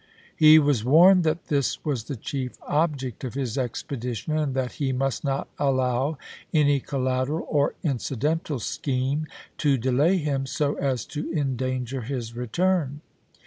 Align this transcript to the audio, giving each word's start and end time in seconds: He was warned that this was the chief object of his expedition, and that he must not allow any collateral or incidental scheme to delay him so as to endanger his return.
He 0.35 0.57
was 0.57 0.83
warned 0.83 1.23
that 1.25 1.45
this 1.45 1.85
was 1.85 2.05
the 2.05 2.15
chief 2.15 2.57
object 2.67 3.23
of 3.23 3.35
his 3.35 3.55
expedition, 3.55 4.35
and 4.35 4.55
that 4.55 4.71
he 4.71 4.91
must 4.91 5.23
not 5.23 5.47
allow 5.59 6.17
any 6.51 6.79
collateral 6.79 7.45
or 7.47 7.75
incidental 7.83 8.57
scheme 8.57 9.27
to 9.59 9.77
delay 9.77 10.17
him 10.17 10.47
so 10.47 10.73
as 10.73 11.05
to 11.05 11.31
endanger 11.31 12.01
his 12.01 12.35
return. 12.35 13.01